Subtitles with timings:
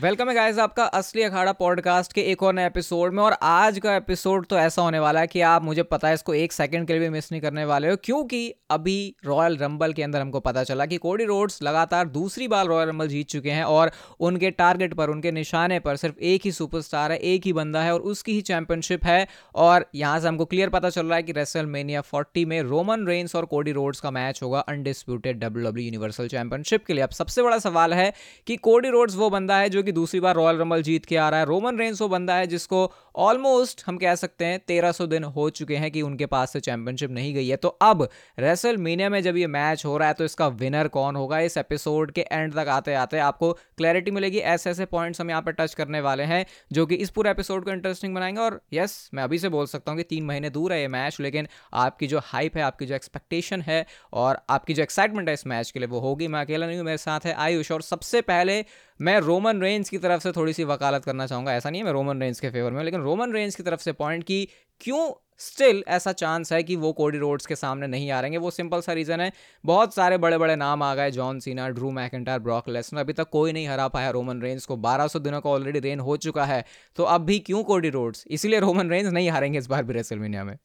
[0.00, 3.78] Welcome है guys आपका असली अखाड़ा पॉडकास्ट के एक और नए एपिसोड में। और आज
[3.78, 6.86] का एपिसोड तो ऐसा होने वाला है कि आप, मुझे पता है, इसको एक सेकंड
[6.86, 10.40] के लिए भी मिस नहीं करने वाले हो, क्योंकि अभी रॉयल रंबल के अंदर हमको
[10.40, 14.50] पता चला कि कोडी रोड्स लगातार दूसरी बार रॉयल रंबल जीत चुके हैं और उनके
[14.50, 18.00] टारगेट पर, उनके निशाने पर सिर्फ़ एक ही सुपरस्टार है, एक ही बंदा है और
[18.00, 21.66] उसकी ही चैंपियनशिप है। और यहाँ से हमको क्लियर पता चल रहा है कि रेसल
[21.66, 26.84] मेनिया फोर्टी में रोमन रेंस और कोडी रोड्स का मैच होगा अनडिस्प्यूटेड डब्ल्यू यूनिवर्सल चैंपियनशिप
[26.84, 28.12] के लिए। अब सबसे बड़ा सवाल है
[28.46, 31.28] कि कोडी रोड्स वो बंदा है जो कि दूसरी बार रॉयल रंबल जीत के आ
[31.28, 35.06] रहा है। रोमन रेंस वो बंदा है जिसको ऑलमोस्ट हम कह सकते हैं, तेरह सौ
[35.06, 38.76] दिन हो चुके हैं कि उनके पास से चैंपियनशिप नहीं गई है। तो अब रेसल
[38.76, 41.38] में जब ये मैच हो रहा है तो इसका विनर कौन होगा?
[41.40, 45.42] इस एपिसोड के एंड तक आते आते आपको क्लैरिटी मिलेगी। ऐसे ऐसे पॉइंट्स हम यहाँ
[45.42, 49.10] पर टच करने वाले हैं, जो कि इस पूरे एपिसोड को इंटरेस्टिंग बनाएँगे। और यस
[49.14, 52.06] मैं अभी से बोल सकता हूँ कि तीन महीने दूर है ये मैच लेकिन आपकी
[52.06, 55.80] जो हाइप है, आपकी जो एक्सपेक्टेशन है और आपकी जो एक्साइटमेंट है इस मैच के
[55.80, 58.64] लिए, वो होगी। मैं अकेला नहीं हूँ, मेरे साथ है आयुष। और सबसे पहले
[59.00, 61.92] मैं रोमन रेंज की तरफ़ से थोड़ी सी वकालत करना चाहूँगा। ऐसा नहीं है, मैं
[61.92, 64.48] रोमन रेंज के फेवर में लेकिन रोमन रेंज की तरफ़ से पॉइंट की
[64.80, 68.50] क्यों स्टिल ऐसा चांस है कि वो कोडी रोड्स के सामने नहीं आ रहेंगे वो
[68.50, 69.32] सिंपल सा रीज़न है।
[69.64, 73.28] बहुत सारे बड़े बड़े नाम आ गए John Cena Drew McIntyre Brock Lesnar अभी तक
[73.28, 76.64] कोई नहीं हरा पाया रोमन रेंज को। 1200 दिनों का ऑलरेडी रेन हो चुका है।
[76.96, 80.44] तो अब भी क्यों कोडी रोड्स इसीलिए रोमन रेंज नहीं हारेंगे इस बार भी रेसलमेनिया
[80.44, 80.56] में।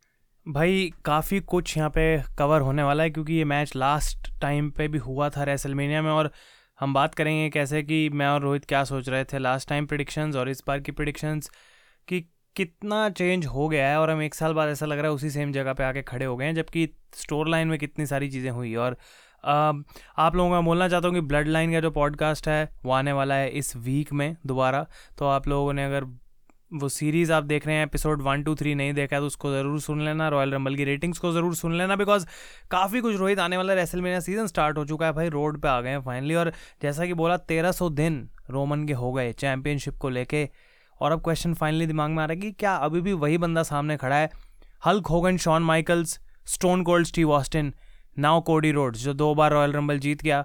[0.46, 4.88] भाई, काफ़ी कुछ यहाँ पे कवर होने वाला है क्योंकि ये मैच लास्ट टाइम पे
[4.88, 6.32] भी हुआ था रेसलमेनिया में और
[6.80, 10.36] हम बात करेंगे कैसे कि मैं और रोहित क्या सोच रहे थे लास्ट टाइम प्रिडिक्शंस
[10.36, 11.50] और इस बार की प्रिडिक्शंस
[12.08, 12.20] कि
[12.56, 15.30] कितना चेंज हो गया है और हम एक साल बाद ऐसा लग रहा है उसी
[15.30, 18.52] सेम जगह पे आके खड़े हो गए हैं, जबकि स्टोर लाइन में कितनी सारी चीज़ें
[18.52, 18.98] हुई और
[19.44, 23.12] आप लोगों का बोलना चाहता हूँ कि ब्लड लाइन का जो पॉडकास्ट है, वो आने
[23.14, 24.86] वाला है इस वीक में दोबारा।
[25.18, 26.06] तो आप लोगों ने अगर
[26.72, 29.52] वो सीरीज़ आप देख रहे हैं एपिसोड वन टू थ्री नहीं देखा है तो उसको
[29.52, 32.26] ज़रूर सुन लेना रॉयल रंबल की रेटिंग्स को ज़रूर सुन लेना बिकॉज़
[32.72, 35.68] काफ़ी कुछ रोहित आने वाला रेसल मेरा सीज़न स्टार्ट हो चुका है भाई रोड पे
[35.68, 36.52] आ गए हैं फाइनली और
[36.82, 40.50] जैसा कि बोला, तेरह सौ दिन रोमन के हो गए चैम्पियनशिप को लेके।
[41.02, 43.64] और अब क्वेश्चन फाइनली दिमाग में आ रहा है कि क्या अभी भी वही बंदा
[43.64, 44.30] सामने खड़ा है?
[44.86, 47.74] Hulk Hogan Shawn Michaels Stone Cold Steve Austin
[48.18, 50.44] now Cody Rhodes जो दो बार रॉयल रंबल जीत गया।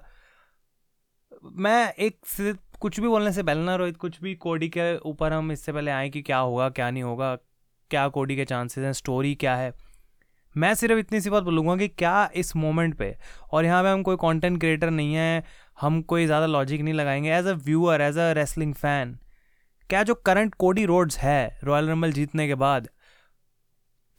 [1.43, 5.33] मैं एक सिर्फ़ कुछ भी बोलने से पहले ना रोहित, कुछ भी कोडी के ऊपर
[5.33, 7.35] हम इससे पहले आए कि क्या होगा, क्या नहीं होगा,
[7.91, 9.73] क्या कोडी के चांसेस हैं स्टोरी क्या है।
[10.55, 13.15] मैं सिर्फ़ इतनी सी बात बोलूँगा कि क्या इस मोमेंट पे,
[13.51, 15.43] और यहाँ पे हम कोई कंटेंट क्रिएटर नहीं है,
[15.81, 19.17] हम कोई ज़्यादा लॉजिक नहीं लगाएँगे as a viewer as a wrestling fan
[19.91, 22.87] क्या जो करंट कोडी रोड्स है रॉयल रंबल जीतने के बाद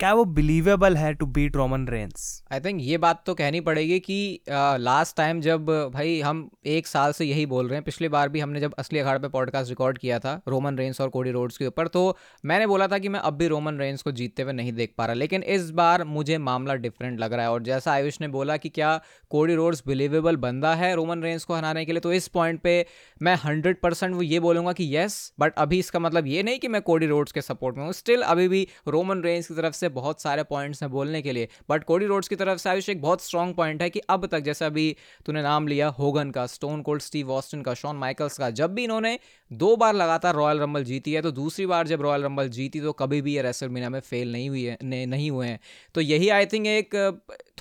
[0.03, 3.99] क्या वो बिलीवेबल है to beat Roman Reigns I think ये बात तो कहनी पड़ेगी
[4.01, 8.29] कि लास्ट टाइम जब, भाई, हम एक साल से यही बोल रहे हैं, पिछली बार
[8.29, 11.59] भी हमने जब असली अखाड़ पे पॉडकास्ट रिकॉर्ड किया था रोमन रेंस और कोडी रोड्स
[11.59, 14.53] के ऊपर तो मैंने बोला था कि मैं अब भी रोमन रेंस को जीतते हुए
[14.53, 17.93] नहीं देख पा रहा, लेकिन इस बार मुझे मामला डिफरेंट लग रहा है, और जैसा
[17.93, 21.93] आयुष ने बोला कि क्या कोडी रोड्स बिलीवेबल बंदा है रोमन रेंस को हराने के
[21.93, 22.75] लिए तो इस पॉइंट पे
[23.23, 26.69] मैं हंड्रेड परसेंट वो ये बोलूँगा कि येस बट अभी इसका मतलब ये नहीं कि
[26.69, 29.91] मैं कोडी रोड्स के सपोर्ट में हूँ स्टिल अभी भी रोमन रेंस की तरफ़ से
[29.93, 33.01] बहुत सारे पॉइंट्स हैं बोलने के लिए। बट कोडी रोड्स की तरफ़ से आयुष एक
[33.03, 34.85] बहुत स्ट्रॉन्ग पॉइंट है कि अब तक जैसे अभी
[35.27, 38.85] तूने नाम लिया होगन का स्टोन कोल्ड स्टीव वॉस्टन का शॉन माइकल्स का, जब भी
[38.85, 39.19] इन्होंने
[39.51, 42.93] दो बार लगातार रॉयल रंबल जीती है तो दूसरी बार जब रॉयल रंबल जीती तो
[42.93, 45.59] कभी भी ये रेसल मीना में फेल नहीं हुई है नहीं हुए हैं।
[45.95, 46.95] तो यही आई थिंक एक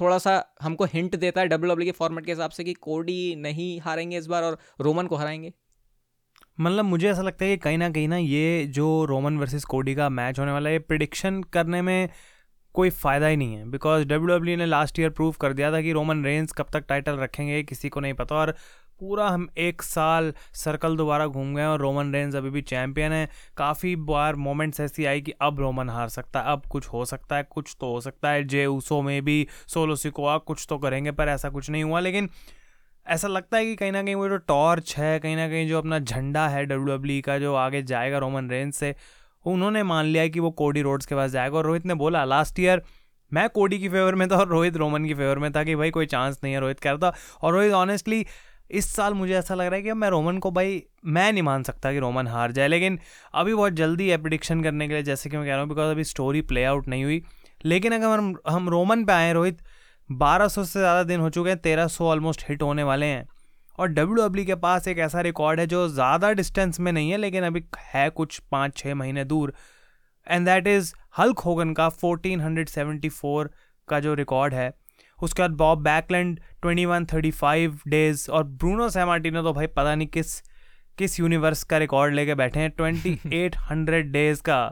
[0.02, 3.36] थोड़ा सा हमको हिंट देता है डब्ल्यू डब्ल्यू के फॉर्मेट के हिसाब से कि कोडी
[3.36, 5.54] नहीं हारेंगे इस बार और रोमन को हराएँगे।
[6.58, 9.96] मतलब मुझे ऐसा लगता है कि कहीं ना कहीं ना ये जो रोमन वर्सेस कोडी
[9.96, 12.10] का मैच होने वाला है, ये प्रिडिक्शन करने में
[12.76, 15.82] कोई फ़ायदा ही नहीं है। बिकॉज़ डब्ल्यू डब्ल्यू ने लास्ट ईयर प्रूव कर दिया था
[15.82, 18.56] कि रोमन रेंज कब तक टाइटल रखेंगे, किसी को नहीं पता। और
[19.00, 23.30] पूरा हम एक साल सर्कल दोबारा घूम गए और रोमन रेंज अभी भी चैंपियन है।
[23.58, 27.36] काफ़ी बार मोमेंट्स ऐसी आई कि अब रोमन हार सकता है, अब कुछ हो सकता
[27.36, 31.12] है, कुछ तो हो सकता है। जे ऊसो में भी सोलो सिकोआ कुछ तो करेंगे,
[31.12, 32.30] पर ऐसा कुछ नहीं हुआ। लेकिन
[33.08, 35.78] ऐसा लगता है कि कहीं ना कहीं वो जो टॉर्च है, कहीं ना कहीं जो
[35.78, 38.96] अपना झंडा है डब्ल्यू डब्ल्यू का, जो आगे जाएगा रोमन रेंज से,
[39.46, 42.60] उन्होंने मान लिया कि वो कोडी रोड्स के पास जाएगा। और रोहित ने बोला लास्ट
[42.60, 42.82] ईयर
[43.32, 45.92] मैं कोडी की फेवर में था और रोहित रोमन की फेवर में था कि भाई
[45.92, 48.26] कोई चांस नहीं है रोहित कह रहा था और रोहित ऑनेस्टली
[48.72, 51.64] इस साल मुझे ऐसा लग रहा है कि मैं रोमन को भाई, मैं नहीं मान
[51.64, 53.00] सकता कि रोमन हार जाए। लेकिन
[53.34, 55.92] अभी बहुत जल्दी है प्रिडिक्शन करने के लिए, जैसे कि मैं कह रहा हूँ बिकॉज़
[55.92, 57.22] अभी स्टोरी प्ले आउट नहीं हुई।
[57.66, 59.62] लेकिन अगर हम हम रोमन पे आए रोहित
[60.14, 63.28] 1200 से ज़्यादा दिन हो चुके हैं 1300 ऑलमोस्ट हिट होने वाले हैं।
[63.80, 67.18] और डब्ल्यू डब्ल्यू के पास एक ऐसा रिकॉर्ड है जो ज़्यादा डिस्टेंस में नहीं है,
[67.18, 69.54] लेकिन अभी है कुछ पाँच छः महीने दूर।
[70.28, 73.50] And that is Hulk Hogan का 1474
[73.88, 74.72] का जो रिकॉर्ड है।
[75.20, 79.96] उसके बाद Bob Backlund twenty one thirty five days और ब्रूनो सैमार्टिनो तो भाई पता
[79.96, 80.40] नहीं किस
[80.98, 84.64] किस यूनिवर्स का रिकॉर्ड लेके बैठे हैं ट्वेंटी एट हंड्रेड डेज़ का।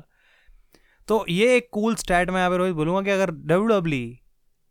[1.07, 4.17] तो ये एक कूल स्टैट मैं यहाँ पे रोहित बोलूँगा कि अगर डब्ल्यू e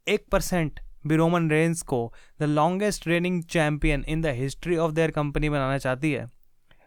[0.08, 5.10] एक परसेंट भी रोमन रेंस को the longest reigning champion in the history of their
[5.10, 6.30] company बनाना चाहती है।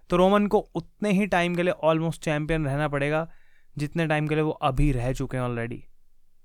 [0.10, 3.28] तो रोमन को उतने ही टाइम के लिए ऑलमोस्ट चैम्पियन रहना पड़ेगा,
[3.78, 5.84] जितने टाइम के लिए वो अभी रह चुके हैं ऑलरेडी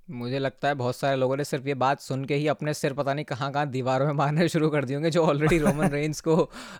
[0.08, 2.92] मुझे लगता है बहुत सारे लोगों ने सिर्फ़ ये बात सुन के ही अपने सिर
[2.92, 6.20] पता नहीं कहाँ कहाँ दीवारों में मारने शुरू कर दिए होंगे, जो ऑलरेडी रोमन रेंज
[6.20, 6.36] को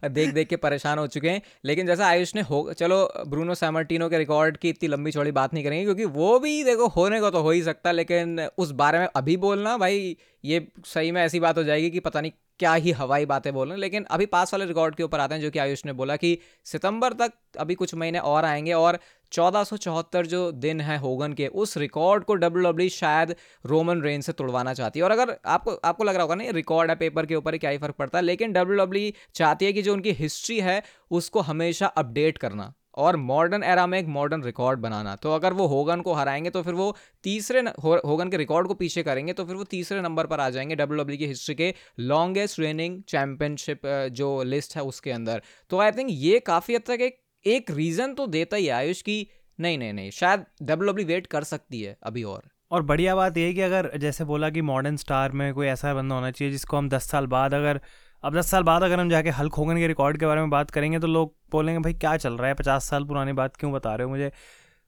[0.08, 4.08] देख देख के परेशान हो चुके हैं। लेकिन जैसा आयुष ने हो, चलो, ब्रूनो सैमर्टिनो
[4.08, 7.31] के रिकॉर्ड की इतनी लंबी चौड़ी बात नहीं करेंगे, क्योंकि वो भी देखो, होने को
[7.31, 11.40] तो हो ही सकता, लेकिन उस बारे में अभी बोलना भाई, ये सही में ऐसी
[11.40, 14.26] बात हो जाएगी कि पता नहीं क्या ही हवाई बातें बोल रहे हैं। लेकिन अभी
[14.26, 17.32] पास वाले रिकॉर्ड के ऊपर आते हैं, जो कि आयुष ने बोला कि सितंबर तक
[17.58, 18.99] अभी कुछ महीने और आएँगे और
[19.32, 23.35] चौदह जो दिन है होगन के, उस रिकॉर्ड को डब्ल्यू डब्ल्यू शायद
[23.67, 26.91] रोमन रेन से तोड़वाना चाहती है। और अगर आपको आपको लग रहा होगा ना रिकॉर्ड
[26.91, 29.93] है पेपर के ऊपर क्या ही फ़र्क पड़ता है, लेकिन डब्ल्यू चाहती है कि जो
[29.93, 35.14] उनकी हिस्ट्री है, उसको हमेशा अपडेट करना। और मॉडर्न एरा में एक मॉडर्न रिकॉर्ड बनाना।
[35.16, 38.75] तो अगर वो होगन को हराएँगे तो फिर वो तीसरे हो, होगन के रिकॉर्ड को
[38.75, 41.75] पीछे करेंगे तो फिर वो तीसरे नंबर पर आ जाएँगे डब्ल्यू डब्ल्यू की हिस्ट्री के
[41.98, 47.00] लॉन्गेस्ट रेनिंग चैंपियनशिप जो लिस्ट है उसके अंदर। तो आई थिंक ये काफ़ी हद तक
[47.00, 49.26] एक एक रीज़न तो देता ही आयुष की
[49.58, 53.37] नहीं नहीं नहीं शायद डब्ल्यू डब्ल्यू वेट कर सकती है अभी और। और बढ़िया बात
[53.37, 56.52] यह है कि अगर जैसे बोला कि मॉडर्न स्टार में कोई ऐसा बंदा होना चाहिए
[56.52, 57.81] जिसको हम दस साल बाद अगर
[58.26, 60.70] अब दस साल बाद अगर हम जाके हल्क होगन के रिकॉर्ड के बारे में बात
[60.70, 62.55] करेंगे तो लोग बोलेंगे, भाई, क्या चल रहा है?
[62.55, 64.31] पचास साल पुरानी बात क्यों बता रहे हो मुझे?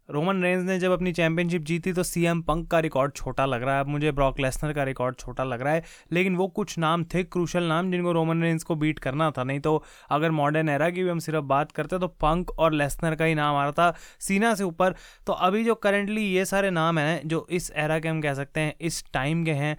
[0.08, 3.62] रोमन रेंज ने जब अपनी चैंपियनशिप जीती तो सी एम पंक का रिकॉर्ड छोटा लग
[3.62, 5.82] रहा है। अब मुझे ब्रॉक लेसनर का रिकॉर्ड छोटा लग रहा है,
[6.12, 9.60] लेकिन वो कुछ नाम थे क्रूशल नाम, जिनको रोमन रेंज को बीट करना था। नहीं
[9.60, 13.24] तो अगर मॉडर्न एरा की भी हम सिर्फ़ बात करते तो पंक और लेसनर का
[13.24, 14.94] ही नाम आ रहा था सीना से ऊपर।
[15.26, 18.60] तो अभी जो करेंटली ये सारे नाम हैं, जो इस एरा के हम कह सकते
[18.60, 19.76] हैं, इस टाइम के हैं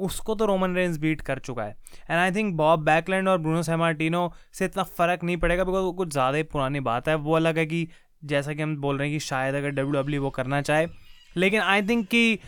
[0.00, 1.76] उसको तो रोमन रेंज बीट कर चुका है।
[2.10, 5.92] And I think Bob Backlund और ब्रूनो सेमार्टिनो से इतना फ़र्क नहीं पड़ेगा बिकॉज़ वो
[5.92, 7.86] कुछ ज़्यादा ही पुरानी बात है। वो अलग है कि
[8.24, 10.86] जैसा कि हम बोल रहे हैं कि शायद अगर डब्ल्यू डब्ल्यू वो करना चाहे।
[11.36, 12.38] लेकिन आई थिंक कि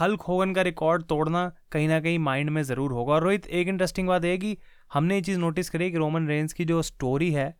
[0.00, 3.68] हल्क होगन का रिकॉर्ड तोड़ना कहीं ना कहीं माइंड में ज़रूर होगा। और रोहित, एक
[3.68, 4.56] इंटरेस्टिंग बात है कि
[4.90, 7.54] हमने ये चीज़ नोटिस करी कि रोमन रेंज की जो स्टोरी है,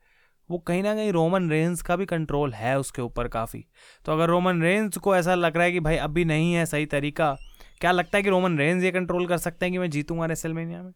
[0.49, 3.65] वो कहीं ना कहीं रोमन रेंज का भी कंट्रोल है उसके ऊपर काफ़ी।
[4.05, 6.87] तो अगर रोमन रेंज को ऐसा लग रहा है कि भाई अभी नहीं है सही
[6.89, 7.37] तरीका
[7.81, 10.83] क्या लगता है कि रोमन रेंज ये कंट्रोल कर सकते हैं कि मैं जीतूँगा रेसलमेनिया
[10.83, 10.93] में?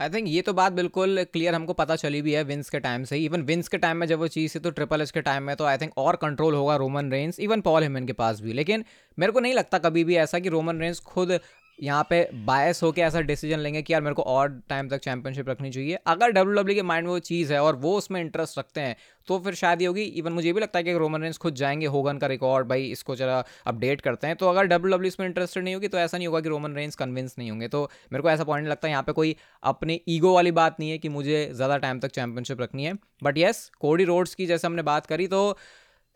[0.00, 3.04] आई थिंक ये तो बात बिल्कुल क्लियर हमको पता चली भी है विंस के टाइम
[3.04, 5.42] से इवन विंस के टाइम में जब वो चीज़ थी तो ट्रिपल एच के टाइम
[5.42, 8.52] में तो आई थिंक और कंट्रोल होगा Roman Reigns even Paul Heyman के पास भी।
[8.52, 8.84] लेकिन
[9.18, 11.40] मेरे को नहीं लगता कभी भी ऐसा कि रोमन रेंस खुद
[11.78, 15.48] यहाँ पे बायस होकर ऐसा डिसीज़न लेंगे कि यार मेरे को और टाइम तक चैंपियनशिप
[15.48, 18.58] रखनी चाहिए। अगर डब्ल्यू डब्ल्यू के माइंड में वो चीज़ है और वो उसमें इंटरेस्ट
[18.58, 18.96] रखते हैं
[19.28, 21.86] तो फिर शायद ये होगी इवन मुझे भी लगता है कि रोमन रेंस खुद जाएँगे
[21.86, 25.64] होगन का रिकॉर्ड भाई इसको जरा अपडेट करते हैं। तो अगर डब्ल्यू डब्ल्यू इसमें इंटरेस्टेड
[25.64, 27.82] नहीं होगी तो ऐसा नहीं होगा कि रोमन रेंस कन्विंस नहीं होंगे। तो
[28.12, 30.98] मेरे को ऐसा पॉइंट लगता है, यहाँ पे कोई अपनी ईगो वाली बात नहीं है
[30.98, 34.82] कि मुझे ज़्यादा टाइम तक चैंपियनशिप रखनी है। बट येस कोडी रोड्स की जैसे हमने
[34.84, 35.56] बात करी तो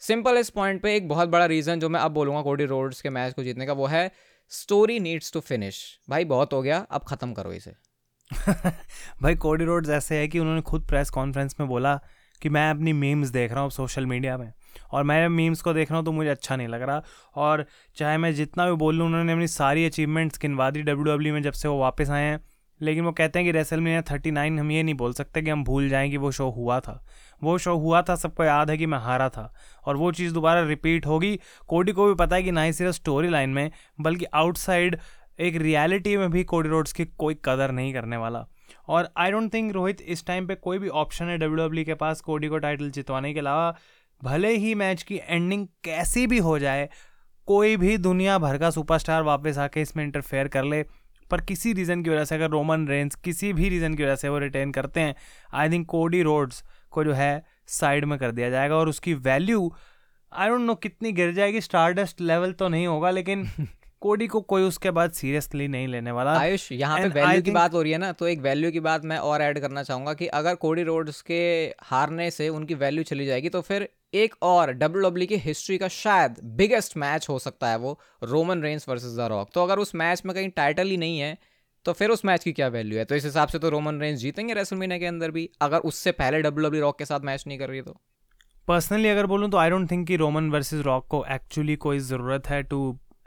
[0.02, 3.10] सिंपल इस पॉइंट पे एक बहुत बड़ा रीज़न जो मैं अब बोलूँगा कोडी रोड्स के
[3.10, 4.10] मैच को जीतने का, वो है
[4.50, 7.72] स्टोरी नीड्स टू फिनिश भाई, बहुत हो गया, अब ख़त्म करो इसे।
[9.22, 12.00] भाई कोडी रोड्स ऐसे है कि उन्होंने खुद प्रेस कॉन्फ्रेंस में बोला
[12.42, 14.52] कि मैं अपनी मीम्स देख रहा हूँ सोशल मीडिया में।
[14.92, 17.02] और मैं मीम्स को देख रहा हूँ तो मुझे अच्छा नहीं लग रहा।
[17.34, 17.66] और
[17.96, 21.42] चाहे मैं जितना भी बोल लूँ, उन्होंने अपनी सारी अचीवमेंट्स गिनवा दी डब्ल्यू डब्ल्यू में
[21.42, 22.47] जब से वो वापस आए हैं।
[22.82, 25.50] लेकिन वो कहते हैं कि रेसल में थर्टी नाइन हम ये नहीं बोल सकते कि
[25.50, 27.06] हम भूल जाएँ कि वो शो हुआ था।
[27.42, 29.54] वो शो हुआ था, सबको याद है कि मैं हारा था।
[29.84, 32.92] और वो चीज़ दोबारा रिपीट होगी। कोडी को भी पता है कि ना ही सिर्फ़
[32.92, 33.70] स्टोरी लाइन में,
[34.00, 34.98] बल्कि आउटसाइड
[35.40, 38.46] एक रियलिटी में भी कोडी रोड्स की कोई कदर नहीं करने वाला।
[38.88, 41.94] और आई डोंट थिंक रोहित, इस टाइम पे कोई भी ऑप्शन है डब्ल्यू डब्ल्यू के
[41.94, 43.76] पास कोडी को टाइटल जितवाने के अलावा,
[44.24, 46.88] भले ही मैच की एंडिंग कैसी भी हो जाए,
[47.46, 50.84] कोई भी दुनिया भर का सुपरस्टार वापस आके इसमें इंटरफेयर कर ले।
[51.30, 54.28] पर किसी रीज़न की वजह से अगर रोमन रेंस किसी भी रीज़न की वजह से
[54.28, 55.14] वो रिटेन करते हैं
[55.54, 59.72] आई थिंक कोडी रोड्स को जो है साइड में कर दिया जाएगा और उसकी वैल्यू
[60.32, 63.48] आई डोंट नो कितनी गिर जाएगी स्टारडस्ट लेवल तो नहीं होगा लेकिन
[64.00, 67.74] कोडी को कोई उसके बाद सीरियसली नहीं लेने वाला। आयुष यहाँ पे वैल्यू की बात
[67.74, 70.26] हो रही है ना तो एक वैल्यू की बात मैं और ऐड करना चाहूँगा कि
[70.26, 75.02] अगर कोडी रोड्स के हारने से उनकी वैल्यू चली जाएगी तो फिर एक और डब्ल्यू
[75.02, 79.28] डब्ल्यू की हिस्ट्री का शायद बिगेस्ट मैच हो सकता है वो, Roman Reigns versus the
[79.30, 79.50] Rock.
[79.54, 81.36] तो अगर उस मैच में कहीं टाइटल ही नहीं है
[81.86, 83.04] तो फिर उस मैच की क्या वैल्यू है?
[83.04, 86.40] तो इस हिसाब से तो रोमन रेंस जीतेंगे रेसलमीना के अंदर भी, अगर उससे पहले
[86.42, 87.96] डब्ल्यू डब्ल्यू रॉक के साथ मैच नहीं कर रही तो।
[88.68, 92.46] पर्सनली अगर बोलूँ तो आई डोंट थिंक कि रोमन वर्सेज रॉक को एक्चुअली कोई ज़रूरत
[92.46, 92.80] है to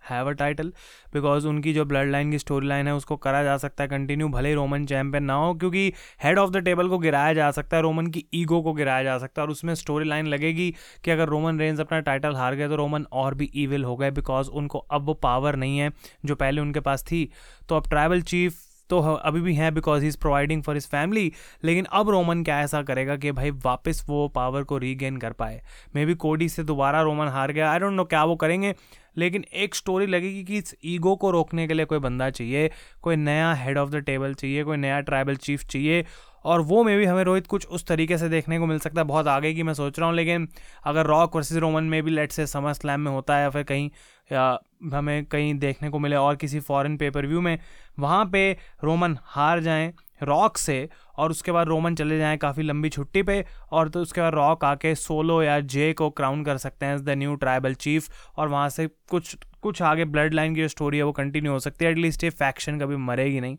[0.03, 0.72] have a title
[1.13, 4.27] because उनकी जो ब्लड लाइन की स्टोरी लाइन है, उसको करा जा सकता है कंटिन्यू
[4.29, 5.93] भले ही रोमन चैंपियन ना हो, क्योंकि
[6.24, 9.17] हेड ऑफ़ द टेबल को गिराया जा सकता है रोमन की ईगो को गिराया जा
[9.17, 10.70] सकता है, और उसमें स्टोरी लाइन लगेगी
[11.05, 14.12] कि अगर रोमन रेंज अपना टाइटल हार गए तो रोमन और भी ईविल हो गए
[14.12, 15.91] बिकॉज़ उनको अब वो पावर नहीं है,
[16.25, 17.29] जो पहले उनके पास थी।
[17.70, 18.60] तो अब ट्राइबल चीफ
[18.91, 21.31] तो अभी भी हैं because he is providing for his family
[21.63, 25.62] लेकिन अब रोमन क्या ऐसा करेगा कि भाई वापस वो पावर को रीगेन कर पाए।
[25.95, 28.74] मे बी कोडी से दोबारा रोमन हार गया। आई डोंट नो क्या वो करेंगे,
[29.17, 32.69] लेकिन एक स्टोरी लगेगी कि इस ईगो को रोकने के लिए कोई बंदा चाहिए,
[33.01, 36.05] कोई नया हेड ऑफ़ द टेबल चाहिए, कोई नया ट्राइबल चीफ चाहिए
[36.45, 39.07] और वो में भी हमें रोहित कुछ उस तरीके से देखने को मिल सकता है,
[39.07, 40.48] बहुत आगे की मैं सोच रहा हूँ, लेकिन
[40.83, 43.63] अगर रॉक वर्सेस रोमन में भी लेट से समर स्लैम में होता है या फिर
[43.63, 43.89] कहीं,
[44.31, 44.60] या
[44.93, 47.57] हमें कहीं देखने को मिले और किसी फॉरेन पेपर व्यू में,
[48.00, 48.51] वहाँ पे
[48.83, 49.93] रोमन हार जाएँ
[50.24, 54.21] रॉक से और उसके बाद रोमन चले जाएँ काफ़ी लंबी छुट्टी पे और तो उसके
[54.21, 57.74] बाद रॉक आके सोलो या जे को क्राउन कर सकते हैं as the new tribal
[57.75, 61.51] chief और वहाँ से कुछ कुछ आगे ब्लड लाइन की जो स्टोरी है वो कंटिन्यू
[61.51, 63.57] हो सकती है एटलीस्ट ये फैक्शन कभी मरेगी नहीं।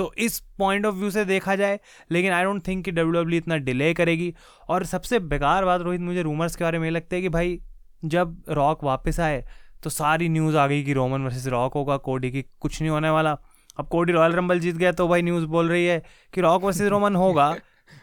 [0.00, 1.78] तो इस पॉइंट ऑफ़ व्यू से देखा जाए,
[2.10, 4.32] लेकिन आई डोंट थिंक कि डब्ल्यू डब्ल्यू इतना डिले करेगी।
[4.68, 7.60] और सबसे बेकार बात रोहित, मुझे रूमर्स के बारे में लगता है कि भाई,
[8.04, 9.44] जब रॉक वापस आए
[9.82, 13.10] तो सारी न्यूज़ आ गई कि रोमन वर्सेस रॉक होगा कोडी की कुछ नहीं होने
[13.10, 13.36] वाला।
[13.78, 16.02] अब कोडी रॉयल रंबल जीत गया तो भाई न्यूज़ बोल रही है
[16.34, 17.54] कि रॉक वर्सेस रोमन होगा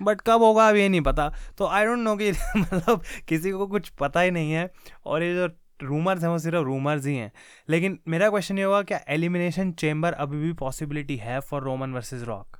[0.01, 3.67] बट कब होगा अब ये नहीं पता। तो आई डोंट नो कि मतलब किसी को
[3.67, 4.69] कुछ पता ही नहीं है।
[5.05, 5.47] और ये जो
[5.83, 7.31] रूमर्स हैं, वो सिर्फ़ रूमर्स ही हैं।
[7.69, 12.23] लेकिन मेरा क्वेश्चन ये होगा क्या एलिमिनेशन चेम्बर अभी भी पॉसिबिलिटी है फॉर रोमन वर्सेज
[12.23, 12.56] रॉक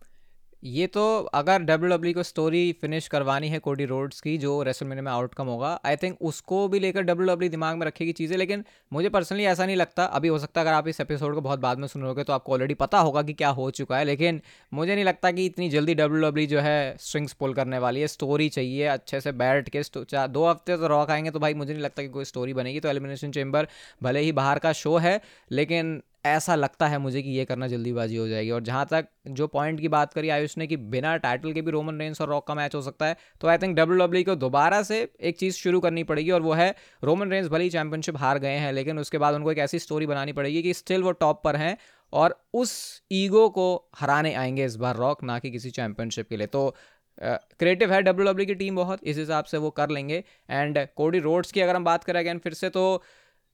[0.64, 1.02] ये तो
[1.34, 5.48] अगर डब्ल्यू डब्ल्यू को स्टोरी फिनिश करवानी है कोडी रोड्स की, जो रेसलमेनिया में आउटकम
[5.48, 9.44] होगा आई थिंक उसको भी लेकर डब्ल्यू डब्ल्यू दिमाग में रखेगी चीज़ें, लेकिन मुझे पर्सनली
[9.46, 11.88] ऐसा नहीं लगता। अभी हो सकता है अगर आप इस एपिसोड को बहुत बाद में
[11.88, 15.06] सुन रहोगे तो आपको ऑलरेडी पता होगा कि क्या हो चुका है, लेकिन मुझे नहीं
[15.06, 18.86] लगता कि इतनी जल्दी डब्ल्यू डब्ल्यू जो है स्ट्रिंग्स पुल करने वाली है। स्टोरी चाहिए,
[18.88, 19.82] अच्छे से बैठ के
[20.28, 22.90] दो हफ़्ते तो रॉक आएँगे तो भाई मुझे नहीं लगता कि कोई स्टोरी बनेगी। तो
[22.90, 23.68] एलिमिनेशन चेम्बर
[24.04, 25.20] भले ही बाहर का शो है,
[25.52, 29.48] लेकिन ऐसा लगता है मुझे कि ये करना जल्दीबाजी हो जाएगी। और जहाँ तक जो
[29.48, 32.48] पॉइंट की बात करी आयुष ने कि बिना टाइटल के भी रोमन रेंस और रॉक
[32.48, 35.56] का मैच हो सकता है तो आई थिंक डब्ल्यू डब्ल्यू को दोबारा से एक चीज़
[35.56, 39.00] शुरू करनी पड़ेगी और वो है रोमन रेंस भले ही चैंपियनशिप हार गए हैं लेकिन
[39.00, 41.78] उसके बाद उनको एक ऐसी स्टोरी बनानी पड़ेगी कि स्टिल वो टॉप पर हैं
[42.14, 46.48] और उस ईगो को हराने आएँगे इस बार रॉक ना कि किसी चैंपियनशिप के लिए।
[46.48, 46.76] तो
[47.20, 50.88] क्रिएटिव uh, है डब्ल्यू डब्ल्यू की टीम बहुत इस हिसाब से वो कर लेंगे। एंड
[50.96, 53.02] कोडी रोड्स की अगर हम बात करें अगेन फिर से तो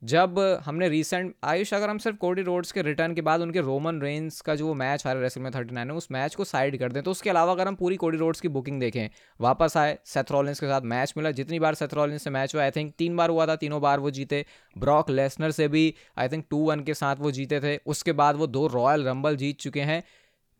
[0.04, 4.02] जब हमने रिसेंट आयुष, अगर हम सिर्फ़ कोडी रोड्स के रिटर्न के बाद उनके रोमन
[4.02, 6.44] रेंस का जो मैच आ रहा है रेसल में थर्टी नाइन है उस मैच को
[6.44, 9.78] साइड कर दें तो उसके अलावा अगर हम पूरी कोडी रोड्स की बुकिंग देखें, वापस
[9.78, 13.16] आए सेथ के साथ मैच मिला, जितनी बार सेथ से मैच हुआ आई थिंक तीन
[13.18, 14.46] बार हुआ था, तीनों बार वो जीते
[14.76, 18.36] ब्रॉक लेसनर से भी आई थिंक टू वन के साथ वो जीते थे, उसके बाद
[18.36, 20.04] वो दो रॉयल रंबल जीत चुके हैं।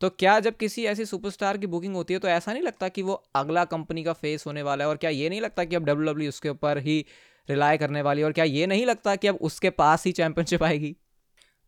[0.00, 3.02] तो क्या जब किसी ऐसी सुपरस्टार की बुकिंग होती है तो ऐसा नहीं लगता कि
[3.02, 5.84] वो अगला कंपनी का फेस होने वाला है, और क्या ये नहीं लगता कि अब
[5.84, 7.04] डब्ल्यू डब्ल्यू उसके ऊपर ही
[7.48, 10.96] रिलाई करने वाली और क्या ये नहीं लगता कि अब उसके पास ही चैम्पियनशिप आएगी?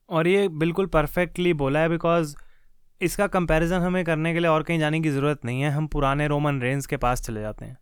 [0.08, 2.36] और ये बिल्कुल परफेक्टली बोला है बिकॉज़
[3.00, 6.28] इसका कंपैरिजन हमें करने के लिए और कहीं जाने की ज़रूरत नहीं है। हम पुराने
[6.28, 7.76] रोमन रेंज के पास चले जाते हैं।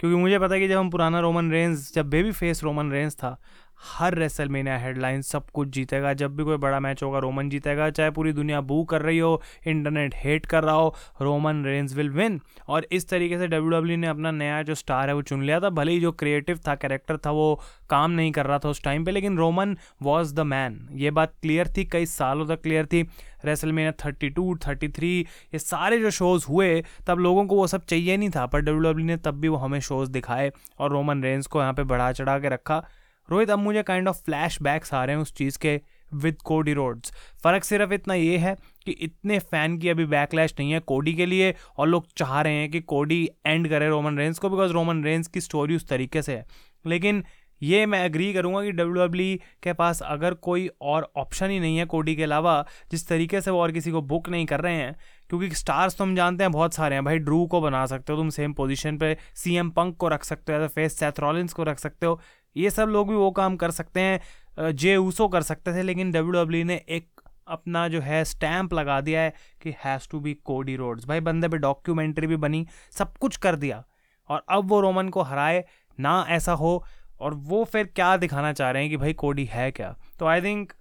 [0.00, 3.14] क्योंकि मुझे पता है कि जब हम पुराना रोमन रेंज जब बेबी फेस रोमन रेंज
[3.14, 3.40] था
[3.82, 8.10] हर रेसलमेनिया हेडलाइन सब कुछ जीतेगा। जब भी कोई बड़ा मैच होगा, रोमन जीतेगा। चाहे
[8.10, 12.40] पूरी दुनिया बू कर रही हो, इंटरनेट हेट कर रहा हो, रोमन रेंज विल विन।
[12.68, 15.70] और इस तरीके से डब्ल्यू ने अपना नया जो स्टार है, वो चुन लिया था।
[15.70, 17.60] भले ही जो क्रिएटिव था कैरेक्टर था, वो
[17.90, 21.34] काम नहीं कर रहा था उस टाइम पर लेकिन रोमन वॉज़ द मैन ये बात
[21.42, 23.02] क्लियर थी, कई सालों तक क्लियर थी।
[23.44, 25.20] Wrestle WrestleMania thirty two thirty three
[25.54, 28.92] ये सारे जो शोज़ हुए, तब लोगों को वो सब चाहिए नहीं था। पर डब्ल्यू
[28.92, 32.38] ने तब भी वो हमें शोज़ दिखाए और रोमन रेंज को यहाँ पे बढ़ा चढ़ा
[32.38, 32.86] के रखा।
[33.30, 35.80] रोहित, अब मुझे काइंड ऑफ़ फ्लैश बैक्स आ रहे हैं उस चीज़ के
[36.14, 37.12] विद कोडी रोड्स
[37.44, 38.56] फ़र्क सिर्फ़ इतना ये है
[38.86, 42.54] कि इतने फ़ैन की अभी बैकलैश नहीं है कोडी के लिए और लोग चाह रहे
[42.54, 46.22] हैं कि कोडी एंड करे रोमन रेंज को बिकॉज़ रोमन रेंज की स्टोरी उस तरीके
[46.22, 46.44] से है।
[46.84, 47.24] लेकिन
[47.62, 51.78] ये मैं एग्री करूँगा कि डब्ल्यू डब्ल्यू के पास अगर कोई और ऑप्शन ही नहीं
[51.78, 54.74] है कोडी के अलावा, जिस तरीके से वो और किसी को बुक नहीं कर रहे
[54.74, 54.94] हैं,
[55.30, 58.18] क्योंकि स्टार्स तो हम जानते हैं बहुत सारे हैं, भाई ड्रू को बना सकते हो,
[58.18, 61.52] तुम सेम पोजीशन पे सी एम पंक को रख सकते हो एज फेस सेथ रॉलिंस
[61.52, 62.20] को रख सकते हो
[62.56, 66.10] ये सब लोग भी वो काम कर सकते हैं जे ऊसो कर सकते थे, लेकिन
[66.12, 70.34] डब्ल्यू डब्ल्यू ने एक अपना जो है स्टैंप लगा दिया है कि has to be
[70.44, 71.06] Cody Rhodes.
[71.06, 73.82] भाई बंदे पे डॉक्यूमेंट्री भी बनी, सब कुछ कर दिया,
[74.30, 75.64] और अब वो रोमन को हराए,
[75.98, 76.84] ना ऐसा हो,
[77.20, 79.94] और वो फिर क्या दिखाना चाह रहे हैं कि भाई कोडी है क्या?
[80.18, 80.72] तो आई थिंक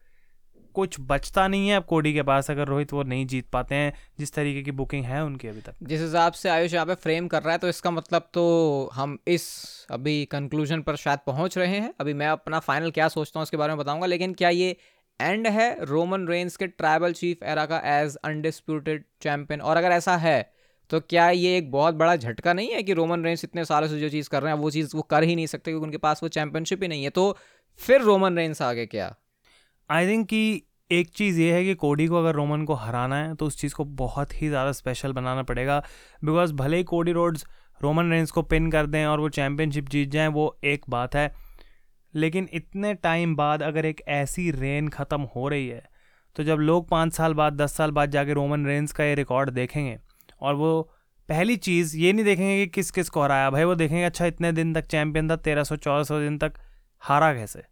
[0.76, 3.94] कुछ बचता नहीं है अब कोडी के पास, अगर रोहित वो नहीं जीत पाते हैं,
[4.20, 5.76] जिस तरीके की बुकिंग है उनकी अभी तक?
[5.84, 9.18] जिस हिसाब से आयुष यहाँ पे फ्रेम कर रहा है तो इसका मतलब तो हम
[9.28, 9.48] इस
[9.92, 13.58] अभी कंक्लूजन पर शायद पहुँच रहे हैं। अभी मैं अपना फाइनल क्या सोचता हूँ, उसके
[13.58, 14.76] बारे में बताऊँगा, लेकिन क्या ये
[15.20, 20.16] एंड है रोमन रेंस के ट्राइबल चीफ एरा का एज अनडिस्प्यूटेड चैंपियन और अगर ऐसा
[20.18, 20.42] है
[20.90, 24.00] तो क्या ये एक बहुत बड़ा झटका नहीं है कि रोमन रेंस इतने सालों से
[24.00, 26.24] जो चीज़ कर रहे हैं, वो चीज़ वो कर ही नहीं सकते क्योंकि उनके पास
[26.24, 27.10] वो चैंपियनशिप ही नहीं है?
[27.10, 27.38] तो
[27.80, 29.16] फिर रोमन रेंस आगे क्या?
[29.90, 33.34] आई थिंक कि एक चीज़ ये है कि कोडी को अगर रोमन को हराना है
[33.36, 35.80] तो उस चीज़ को बहुत ही ज़्यादा स्पेशल बनाना पड़ेगा।
[36.26, 37.46] बिकॉज़ भले ही कोडी रोड्स
[37.82, 41.32] रोमन रेंस को पिन कर दें और वो चैम्पियनशिप जीत जाएँ, वो एक बात है।
[42.14, 45.84] लेकिन इतने टाइम बाद अगर एक ऐसी रेन ख़त्म हो रही है
[46.36, 49.50] तो जब लोग पाँच साल बाद, दस साल बाद जाके रोमन रेंस का ये रिकॉर्ड
[49.52, 49.98] देखेंगे,
[50.42, 50.82] और वो
[51.30, 54.52] पहली चीज़ ये नहीं देखेंगे कि किस किस को हराया, भाई वो देखेंगे अच्छा इतने
[54.52, 56.54] दिन तक चैंपियन था, तेरह सौ, चौदह सौ दिन तक,
[57.02, 57.64] हारा कैसे?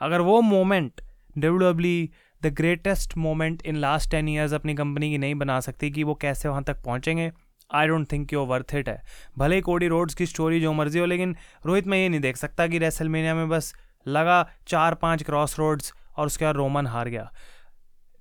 [0.00, 1.00] अगर वो moment
[1.38, 2.06] W
[2.42, 6.14] the greatest moment in last ten years अपनी कंपनी की नहीं बना सकती कि वो
[6.14, 7.32] कैसे वहाँ तक पहुँचेंगे।
[7.74, 9.02] आई डोंट थिंक वो वर्थ इट है।
[9.38, 12.36] भले ही कोडी रोड्स की स्टोरी जो मर्ज़ी हो, लेकिन रोहित मैं ये नहीं देख
[12.36, 13.74] सकता कि रेसलमेनिया में बस
[14.06, 17.32] लगा चार पाँच क्रॉस रोड्स और उसके बाद रोमन हार गया।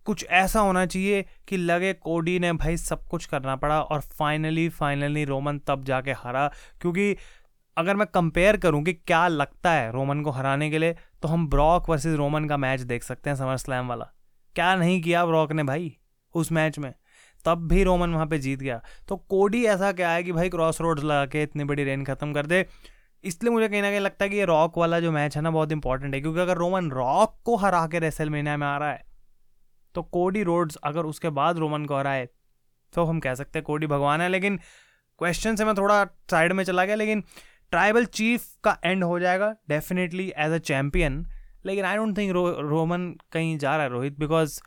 [0.06, 4.70] कुछ ऐसा होना चाहिए कि लगे कोडी ने भाई सब कुछ करना पड़ा और फाइनली
[4.70, 7.18] फाइनली रोमन तब जाके हारा, क्योंकि
[7.78, 11.48] अगर मैं कंपेयर करूँ कि क्या लगता है रोमन को हराने के लिए तो हम
[11.50, 14.06] ब्रॉक वर्सेस रोमन का मैच देख सकते हैं समर स्लैम वाला।
[14.56, 15.96] क्या नहीं किया ब्रॉक ने भाई
[16.36, 16.94] उस मैच में?
[17.46, 20.82] तब भी रोमन वहाँ पे जीत गया। तो कोडी ऐसा क्या है कि भाई क्रॉस
[20.82, 22.66] रोड्स लगा के इतनी बड़ी रेन खत्म कर दे।
[23.24, 25.52] इसलिए मुझे कहीं ना कहीं लगता है कि ये रॉक वाला जो मैच है ना,
[25.52, 29.04] बहुत इंपॉर्टेंट है। क्योंकि अगर रोमन रॉक को हरा के रेसल में आ रहा है
[29.96, 32.28] तो कोडी रोड्स अगर उसके बाद रोमन को हराए
[32.94, 34.60] तो हम कह सकते हैं कोडी भगवान है। लेकिन
[35.20, 37.24] क्वेश्चन से मैं थोड़ा साइड में चला गया, लेकिन
[37.72, 41.26] ट्राइबल चीफ का एंड हो जाएगा डेफिनेटली एज अ चैम्पियन
[41.66, 44.60] लेकिन आई डोंट थिंक रोमन कहीं जा रहा है, रोहित बिकॉज़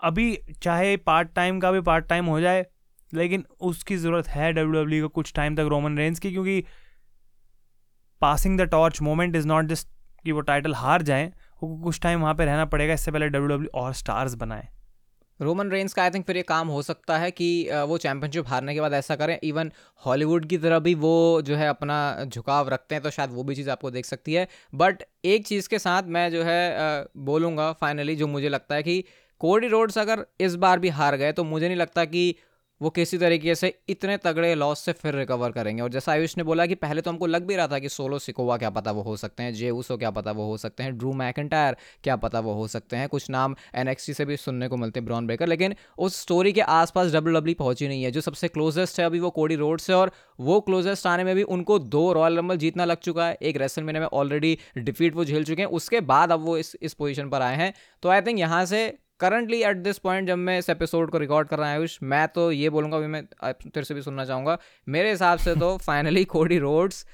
[0.00, 2.64] अभी चाहे पार्ट टाइम का भी पार्ट टाइम हो जाए,
[3.12, 6.64] लेकिन उसकी ज़रूरत है डब्ल्यू डब्ल्यू को कुछ टाइम तक रोमन रेंज की, क्योंकि
[8.22, 9.88] passing the torch moment is not just
[10.24, 13.48] कि वो टाइटल हार जाए, वो कुछ टाइम वहाँ पे रहना पड़ेगा, इससे पहले डब्ल्यू
[13.48, 14.68] डब्ल्यू और स्टार्स बनाए।
[15.40, 17.48] रोमन रेंस का आई थिंक फिर ये काम हो सकता है कि
[17.88, 19.70] वो चैंपियनशिप हारने के बाद ऐसा करें। इवन
[20.06, 23.54] हॉलीवुड की तरह भी वो जो है अपना झुकाव रखते हैं तो शायद वो भी
[23.54, 28.16] चीज़ आपको देख सकती है। बट एक चीज़ के साथ मैं जो है बोलूँगा फाइनली
[28.16, 29.02] जो मुझे लगता है कि
[29.40, 32.34] कोडी रोड्स अगर इस बार भी हार गए तो मुझे नहीं लगता कि
[32.80, 36.42] वो किसी तरीके से इतने तगड़े लॉस से फिर रिकवर करेंगे। और जैसा आयुष ने
[36.42, 39.02] बोला कि पहले तो हमको लग भी रहा था कि सोलो सिकोवा क्या पता वो
[39.02, 42.40] हो सकते हैं, जे उसो क्या पता वो हो सकते हैं, ड्रू मैकेंटायर क्या पता
[42.40, 45.48] वो हो सकते हैं। कुछ नाम एन से भी सुनने को मिलते हैं ब्राउन ब्रेकर
[45.48, 49.20] लेकिन उस स्टोरी के आसपास डब्ल्यू डब्ल्यू पहुँची नहीं है। जो सबसे क्लोजेस्ट है अभी
[49.20, 52.84] वो कोडी रोड से, और वो क्लोजेस्ट आने में भी उनको दो रॉयल रंबल जीतना
[52.84, 56.40] लग चुका है। एक रेसल में ऑलरेडी डिफीट वो झेल चुके हैं। उसके बाद अब
[56.40, 57.72] वो इस इस पोजिशन पर आए हैं।
[58.02, 58.86] तो आई थिंक यहाँ से
[59.20, 62.50] करंटली एट दिस पॉइंट जब मैं इस एपिसोड को रिकॉर्ड कर रहा हूँ मैं तो
[62.52, 66.58] ये बोलूँगा अभी मैं तेरे से भी सुनना चाहूँगा। मेरे हिसाब से तो फाइनली कोडी
[66.58, 67.06] रोड्स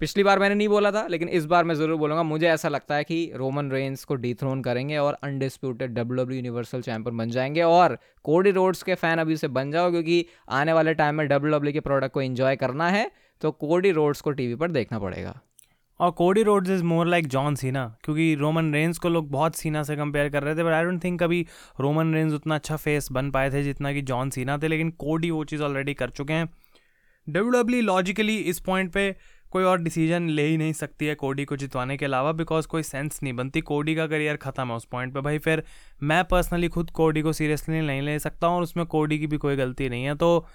[0.00, 2.94] पिछली बार मैंने नहीं बोला था लेकिन इस बार मैं ज़रूर बोलूँगा। मुझे ऐसा लगता
[2.94, 7.62] है कि रोमन रेंस को डिथ्रोन करेंगे और undisputed W W universal champion बन जाएँगे
[7.62, 11.56] और कोडी रोड्स के फ़ैन अभी से बन जाओ क्योंकि आने वाले टाइम में डब्ल्यू
[11.56, 13.10] डब्ल्यू के प्रोडक्ट को इन्जॉय करना है
[13.42, 15.40] तो कोडी रोड्स को टीवी पर देखना पड़ेगा।
[16.04, 19.82] और Cody Rhodes is more like John Cena क्योंकि रोमन रेंज को लोग बहुत सीना
[19.82, 21.46] से कंपेयर कर रहे थे बट आई डोंट थिंक कभी
[21.80, 25.30] रोमन रेंज उतना अच्छा फेस बन पाए थे जितना कि जॉन सीना थे, लेकिन कोडी
[25.30, 26.48] वो चीज़ ऑलरेडी कर चुके हैं।
[27.26, 29.14] डब्ल्यू डब्ल्यू लॉजिकली इस पॉइंट पे
[29.52, 32.82] कोई और डिसीज़न ले ही नहीं सकती है कोडी को जितवाने के अलावा बिकॉज़ कोई
[32.82, 35.62] सेंस नहीं बनती। कोडी का करियर ख़त्म है उस पॉइंट पे। भाई फिर
[36.02, 39.36] मैं पर्सनली खुद कोडी को सीरियसली नहीं ले सकता हूँ और उसमें कोडी की भी
[39.36, 40.46] कोई गलती नहीं है। तो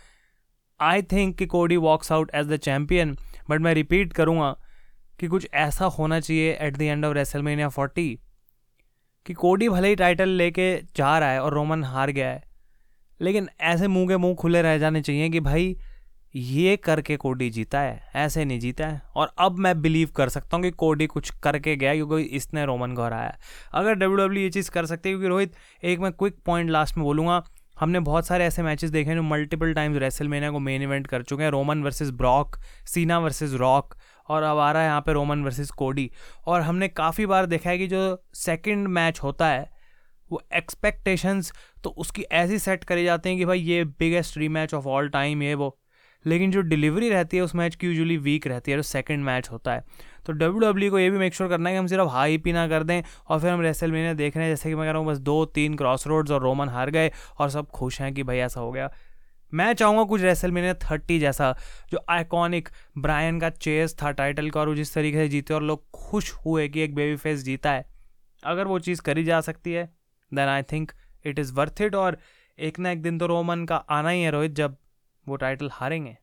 [0.80, 3.16] आई थिंक कि Cody walks out as the champion
[3.50, 4.56] but मैं रिपीट करूँगा
[5.20, 8.20] कि कुछ ऐसा होना चाहिए at the end of WrestleMania forty
[9.26, 12.44] कि कोडी भले ही टाइटल लेके जा रहा है और रोमन हार गया है,
[13.20, 15.76] लेकिन ऐसे मुँह के मुँह खुले रह जाने चाहिए कि भाई,
[16.36, 20.58] ये करके कोडी जीता है, ऐसे नहीं जीता है। और अब मैं बिलीव कर सकता
[20.58, 23.38] हूँ कि कोडी कुछ करके गया क्योंकि इसने रोमन को हराया
[23.74, 26.98] अगर डब्ल्यू डब्ल्यू ये चीज़ कर सकती है, क्योंकि रोहित, एक मैं क्विक पॉइंट लास्ट
[26.98, 27.44] में बोलूँगा,
[27.78, 31.22] हमने बहुत सारे ऐसे मैचेस देखे हैं जो मल्टीपल टाइम्स रेसलमेनिया को मेन इवेंट कर
[31.24, 33.96] चुके हैं। Roman versus Brock, Cena versus Rock
[34.30, 36.12] और अब आ रहा है यहाँ पे रोमन वर्सेस कोडी।
[36.48, 39.70] और हमने काफ़ी बार देखा है कि जो सेकंड मैच होता है,
[40.32, 44.74] वो एक्सपेक्टेशंस तो उसकी ऐसी सेट करी जाती हैं कि भाई ये बिगेस्ट री मैच
[44.74, 45.76] ऑफ़ ऑल टाइम ये वो।
[46.26, 49.50] लेकिन जो डिलीवरी रहती है, उस मैच की यूजुअली वीक रहती है, जो सेकंड मैच
[49.52, 49.84] होता है।
[50.26, 52.38] तो डब्ल्यू डब्ल्यू को ये भी मेक श्योर sure करना है कि हम सिर्फ़ हाई
[52.38, 54.86] पी ना कर दें और फिर हम रेसल में देख रहे हैं, जैसे कि मैं
[54.86, 58.02] कह रहा हूँ, बस दो तीन क्रॉस रोड्स और रोमन हार गए और सब खुश
[58.02, 58.90] हैं कि भाई ऐसा हो गया।
[59.52, 61.56] मैं चाहूँगा कुछ रेसल में थर्टी जैसा,
[61.92, 65.84] जो आइकॉनिक ब्रायन का चेस था टाइटल का, और जिस तरीके से जीते और लोग
[65.92, 67.86] खुश हुए कि एक बेबी फेस जीता है।
[68.44, 69.86] अगर वो चीज़ करी जा सकती है
[70.32, 70.92] then I think
[71.26, 72.18] it is worth it और
[72.58, 74.76] एक ना एक दिन तो रोमन का आना ही है, रोहित, जब
[75.26, 76.18] वो टाइटल हारेंगे।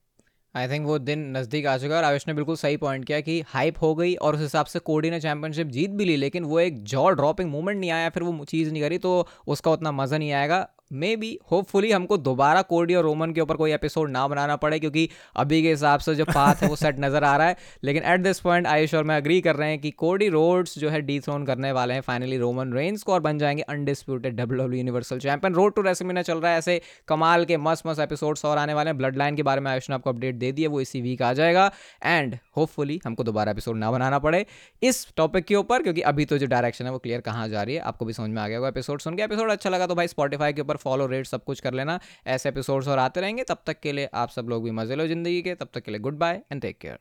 [0.54, 3.20] आई थिंक वो दिन नज़दीक आ चुका है, और आयुष ने बिल्कुल सही पॉइंट किया
[3.20, 6.44] कि हाइप हो गई, और उस हिसाब से कोडी ने चैंपियनशिप जीत भी ली, लेकिन
[6.44, 9.92] वो एक जॉ ड्रॉपिंग मूवमेंट नहीं आया, फिर वो चीज़ नहीं करी तो उसका उतना
[9.92, 14.10] मज़ा नहीं आएगा। मे बी होपफुली हमको दोबारा कोडी और रोमन के ऊपर कोई एपिसोड
[14.10, 17.36] ना बनाना पड़े, क्योंकि अभी के हिसाब से जो पाथ है वो सेट नज़र आ
[17.36, 20.28] रहा है। लेकिन एट दिस पॉइंट आयुष और मैं अग्री कर रहे हैं कि कोडी
[20.28, 24.36] रोड्स जो है डी करने वाले हैं। फाइनली रोमन रेंस को और बन जाएँगे undisputed
[24.36, 28.44] W universal champion road to WrestleMania चल रहा है, ऐसे कमाल के मस्त मस्त एपिसोड्स
[28.44, 30.68] और आने वाले हैं। ब्लड लाइन के बारे में आयुष ने आपको अपडेट दे दिया,
[30.68, 31.70] वो इसी वीक आ जाएगा।
[32.04, 34.44] एंड होपफुली हमको दोबारा एपिसोड ना बनाना पड़े
[34.82, 37.74] इस टॉपिक के ऊपर, क्योंकि अभी तो जो डायरेक्शन है वो क्लियर कहाँ जा रही
[37.74, 39.94] है, आपको भी समझ में आ गया होगा। एपिसोड सुन के एपिसोड अच्छा लगा तो
[39.94, 43.44] भाई स्पॉटीफाई के ऊपर फॉलो रेट सब कुछ कर लेना। ऐसे एपिसोड्स और आते रहेंगे।
[43.44, 45.90] तब तक के लिए आप सब लोग भी मज़े लो ज़िंदगी के। तब तक के
[45.90, 46.98] लिए goodbye and take care